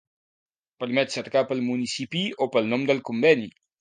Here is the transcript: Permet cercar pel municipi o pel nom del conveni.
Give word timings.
Permet 0.83 1.13
cercar 1.17 1.43
pel 1.51 1.63
municipi 1.67 2.23
o 2.47 2.49
pel 2.57 2.73
nom 2.73 2.89
del 2.93 3.05
conveni. 3.11 3.51